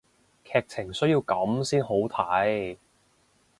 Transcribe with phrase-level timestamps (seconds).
[0.43, 2.79] 劇情需要噉先好睇